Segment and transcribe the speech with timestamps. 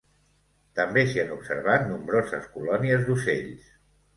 [0.79, 3.73] També s'hi han observat nombroses colònies d'ocells.